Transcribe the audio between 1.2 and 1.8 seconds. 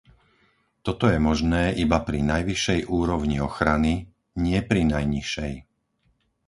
možné